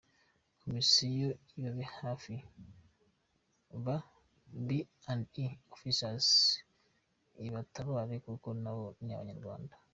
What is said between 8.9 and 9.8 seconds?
ni abanyarwanda.